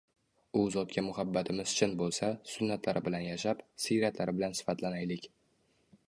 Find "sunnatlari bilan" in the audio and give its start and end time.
2.53-3.25